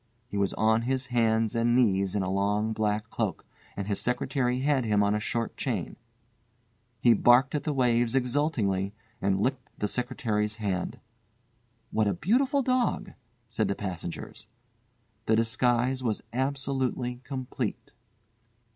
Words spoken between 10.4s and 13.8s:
hand. "What a beautiful dog," said the